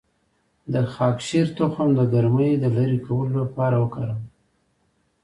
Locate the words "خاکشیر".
0.93-1.47